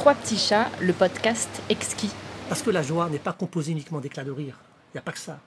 [0.00, 2.08] Trois petits chats, le podcast exquis.
[2.48, 4.58] Parce que la joie n'est pas composée uniquement d'éclats de rire.
[4.86, 5.38] Il n'y a pas que ça.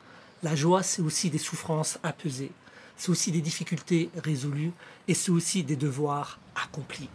[0.44, 2.52] La joie, c'est aussi des souffrances apaisées.
[2.96, 4.72] C'est aussi des difficultés résolues.
[5.08, 7.10] Et c'est aussi des devoirs accomplis.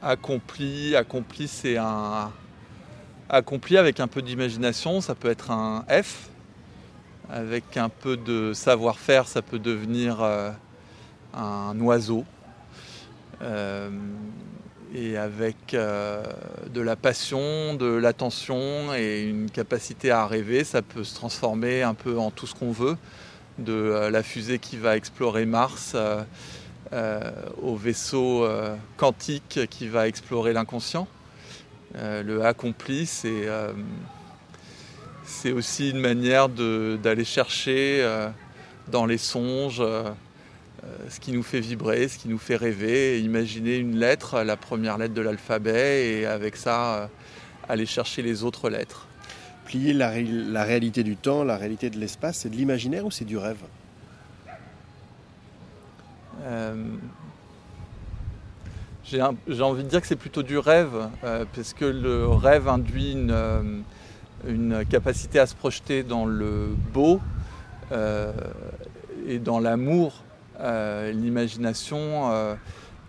[0.00, 2.30] Accompli, accompli, c'est un.
[3.28, 6.28] Accompli avec un peu d'imagination, ça peut être un F.
[7.28, 10.52] Avec un peu de savoir-faire, ça peut devenir euh,
[11.34, 12.24] un oiseau.
[13.40, 13.90] Euh,
[14.94, 16.22] et avec euh,
[16.72, 21.94] de la passion, de l'attention et une capacité à rêver, ça peut se transformer un
[21.94, 22.96] peu en tout ce qu'on veut,
[23.58, 25.96] de euh, la fusée qui va explorer Mars
[27.62, 28.46] au vaisseau
[28.98, 31.08] quantique qui va explorer l'inconscient.
[31.94, 33.48] le accompli, c'est
[35.52, 38.06] aussi une manière d'aller chercher
[38.88, 40.10] dans les songes euh,
[41.08, 44.98] ce qui nous fait vibrer, ce qui nous fait rêver, imaginer une lettre, la première
[44.98, 47.06] lettre de l'alphabet, et avec ça, euh,
[47.68, 49.06] aller chercher les autres lettres.
[49.66, 50.10] Plier la,
[50.64, 53.62] réalité du temps, la réalité de l'espace, c'est de l'imaginaire ou c'est du rêve?
[56.42, 56.74] Euh,
[59.04, 61.08] J'ai envie de dire que c'est plutôt du rêve,
[61.54, 63.84] parce que le rêve induit une,
[64.48, 67.20] une, capacité à se projeter dans le beau
[69.26, 70.31] et dans l'amour euh,
[71.12, 72.54] l'imagination, euh,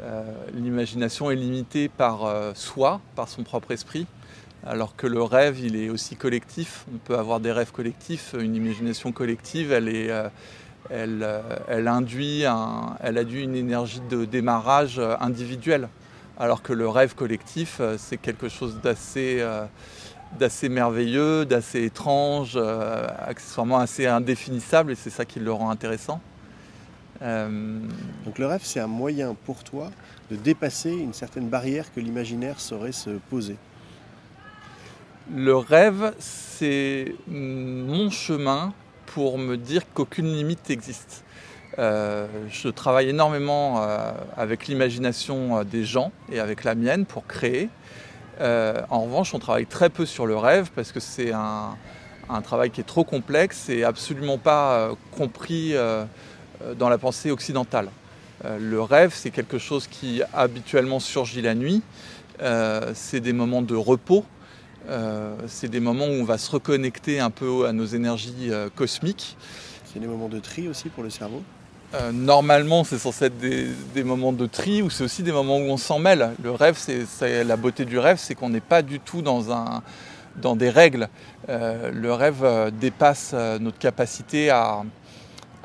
[0.01, 0.23] euh,
[0.53, 2.21] l'imagination est limitée par
[2.55, 4.07] soi, par son propre esprit,
[4.65, 6.85] alors que le rêve, il est aussi collectif.
[6.93, 10.31] On peut avoir des rêves collectifs, une imagination collective, elle
[10.89, 15.87] elle, induit une énergie de démarrage individuelle.
[16.39, 24.91] Alors que le rêve collectif, c'est quelque chose d'assez merveilleux, d'assez étrange, accessoirement assez indéfinissable,
[24.91, 26.19] et c'est ça qui le rend intéressant.
[27.23, 27.79] Euh,
[28.25, 29.91] Donc le rêve, c'est un moyen pour toi
[30.29, 33.55] de dépasser une certaine barrière que l'imaginaire saurait se poser.
[35.33, 38.73] Le rêve, c'est mon chemin
[39.05, 41.23] pour me dire qu'aucune limite existe.
[41.79, 47.69] Euh, je travaille énormément euh, avec l'imagination des gens et avec la mienne pour créer.
[48.41, 51.77] en revanche, on travaille très peu sur le rêve parce que c'est un,
[52.29, 56.03] un, travail qui est trop complexe et absolument pas compris euh,
[56.77, 57.89] dans la pensée occidentale.
[58.45, 61.81] Euh, le rêve, c'est quelque chose qui habituellement surgit la nuit.
[62.41, 64.25] Euh, c'est des moments de repos.
[65.47, 69.37] c'est des moments où on va se reconnecter un peu à nos énergies cosmiques.
[69.85, 71.41] C'est des moments de tri aussi pour le cerveau?
[72.11, 75.77] Normalement, c'est censé être des, moments de tri ou c'est aussi des moments où on
[75.77, 76.31] s'en mêle.
[76.43, 79.83] Le rêve, c'est la beauté du rêve, c'est qu'on n'est pas du tout dans, un,
[80.35, 81.07] dans des règles.
[81.47, 84.83] le rêve dépasse notre capacité à,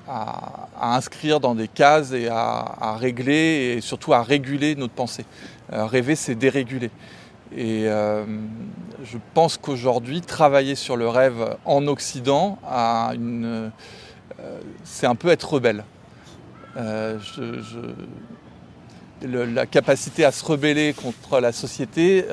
[0.09, 5.25] à, inscrire dans des cases et à, régler et surtout à réguler notre pensée.
[5.73, 6.91] Euh, rêver, c'est déréguler.
[7.55, 8.25] Et euh,
[9.05, 13.69] je pense qu'aujourd'hui, travailler sur le rêve en Occident, euh,
[14.85, 15.85] c'est un peu être rebelle.
[19.23, 22.25] la capacité à se rebeller contre la société,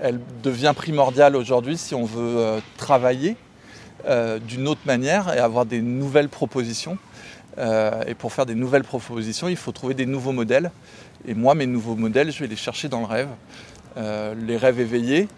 [0.00, 3.36] elle devient primordiale aujourd'hui si on veut travailler
[4.46, 6.98] d'une autre manière et avoir des nouvelles propositions.
[7.58, 10.70] Euh, et pour faire des nouvelles propositions, il faut trouver des nouveaux modèles.
[11.26, 13.28] Et moi, mes nouveaux modèles, je vais les chercher dans le rêve.
[13.96, 15.28] Euh, les rêves éveillés,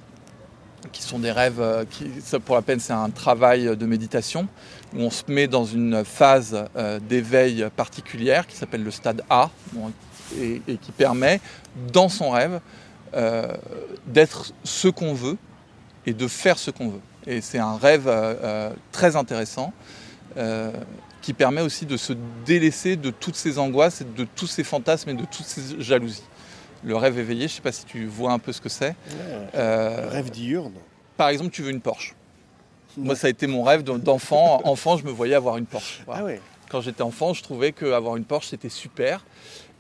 [0.93, 2.11] qui sont des rêves, euh, qui,
[2.45, 4.49] pour la peine, c'est un travail de méditation,
[4.95, 6.65] où on se met dans une phase
[7.09, 9.51] d'éveil particulière qui s'appelle le stade A,
[10.41, 11.41] et, qui permet,
[11.93, 12.61] dans son rêve,
[14.07, 15.37] d'être ce qu'on veut
[16.07, 17.01] et de faire ce qu'on veut.
[17.29, 18.11] Et c'est un rêve
[18.91, 19.73] très intéressant
[21.29, 22.15] qui permet aussi de se
[22.47, 26.23] délaisser de toutes ces angoisses, de tous ces fantasmes et de toutes ces jalousies.
[26.85, 28.95] Le rêve éveillé, je ne sais pas si tu vois un peu ce que c'est.
[29.55, 30.73] Euh, rêve diurne.
[31.19, 32.15] Par exemple, tu veux une Porsche.
[32.97, 34.61] Moi, ça a été mon rêve d'enfant.
[34.65, 36.03] enfant, je me voyais avoir une Porsche.
[36.09, 36.23] Ah
[36.71, 39.25] Quand j'étais enfant, je trouvais qu'avoir une Porsche, c'était super.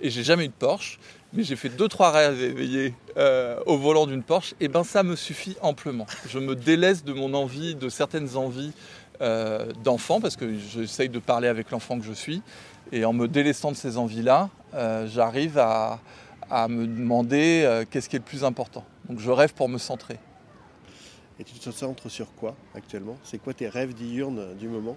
[0.00, 0.98] Et j'ai jamais eu de Porsche.
[1.34, 4.54] Mais j'ai fait deux, trois rêves éveillés euh, au volant d'une Porsche.
[4.60, 6.06] Et ben ça me suffit amplement.
[6.28, 8.72] Je me délaisse de mon envie, de certaines envies
[9.20, 12.42] euh, d'enfant, parce que j'essaye de parler avec l'enfant que je suis.
[12.92, 16.00] Et en me délaissant de ces envies-là, euh, j'arrive à,
[16.68, 18.82] me demander qu'est-ce qui est le plus important.
[19.06, 20.18] Donc je rêve pour me centrer.
[21.38, 23.16] Et tu te centres sur quoi actuellement?
[23.22, 24.96] C'est quoi tes rêves diurnes du moment?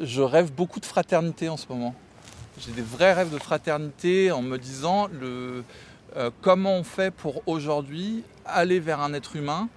[0.00, 1.94] Je rêve beaucoup de fraternité en ce moment.
[2.58, 5.64] J'ai des vrais rêves de fraternité en me disant le,
[6.42, 9.68] comment on fait pour aujourd'hui aller vers un être humain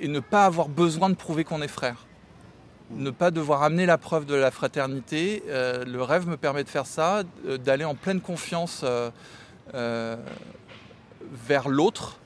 [0.00, 2.06] et ne pas avoir besoin de prouver qu'on est frère
[2.96, 5.42] ne pas devoir amener la preuve de la fraternité.
[5.48, 7.22] Euh, le rêve me permet de faire ça,
[7.64, 9.10] d'aller en pleine confiance euh,
[9.74, 10.16] euh,
[11.46, 12.18] vers l'autre,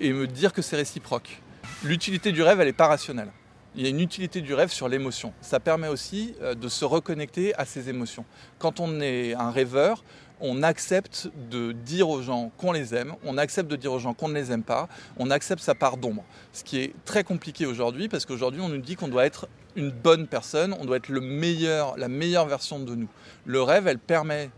[0.00, 1.40] et me dire que c'est réciproque.
[1.82, 3.30] L'utilité du rêve, elle n'est pas rationnelle.
[3.76, 5.34] Il y a une utilité du rêve sur l'émotion.
[5.42, 8.24] Ça permet aussi euh, de se reconnecter à ses émotions.
[8.58, 10.02] Quand on est un rêveur,
[10.40, 14.14] on accepte de dire aux gens qu'on les aime, on accepte de dire aux gens
[14.14, 14.88] qu'on ne les aime pas,
[15.18, 16.24] on accepte sa part d'ombre.
[16.52, 19.46] Ce qui est très compliqué aujourd'hui parce qu'aujourd'hui on nous dit qu'on doit être
[19.76, 23.08] une bonne personne, on doit être le meilleur, la meilleure version de nous.
[23.44, 24.50] Le rêve, elle permet,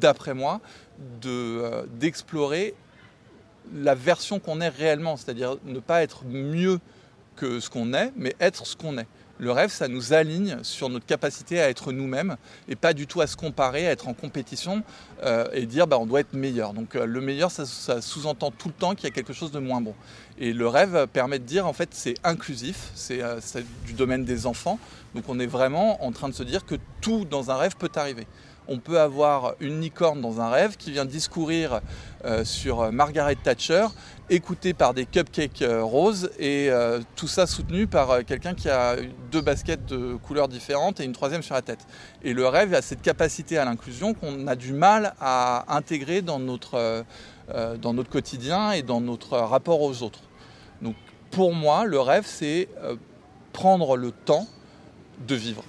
[0.00, 0.60] d'après moi,
[1.26, 2.74] euh, d'explorer
[3.74, 6.80] la version qu'on est réellement, c'est-à-dire ne pas être mieux
[7.40, 9.06] que ce qu'on est, mais être ce qu'on est.
[9.38, 12.36] Le rêve, ça nous aligne sur notre capacité à être nous-mêmes
[12.68, 14.82] et pas du tout à se comparer, à être en compétition
[15.22, 16.74] euh, et dire bah, on doit être meilleur.
[16.74, 19.58] Donc euh, le meilleur, ça, sous-entend tout le temps qu'il y a quelque chose de
[19.58, 19.94] moins bon.
[20.38, 24.46] Et le rêve permet de dire en fait c'est inclusif, euh, c'est du domaine des
[24.46, 24.78] enfants.
[25.14, 27.90] Donc on est vraiment en train de se dire que tout dans un rêve peut
[27.94, 28.26] arriver
[28.68, 31.80] on peut avoir une licorne dans un rêve qui vient discourir
[32.24, 33.86] euh, sur Margaret Thatcher,
[34.28, 38.96] écoutée par des cupcakes euh, roses, et euh, tout ça soutenu par quelqu'un qui a
[39.32, 41.86] deux baskets de couleurs différentes et une troisième sur la tête.
[42.22, 46.38] Et le rêve a cette capacité à l'inclusion qu'on a du mal à intégrer dans
[46.38, 47.04] notre,
[47.80, 50.20] dans notre quotidien et dans notre rapport aux autres.
[50.82, 50.94] Donc
[51.30, 52.68] pour moi, le rêve, c'est
[53.52, 54.46] prendre le temps
[55.26, 55.64] de vivre.